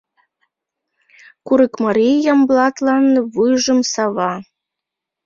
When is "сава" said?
3.91-4.31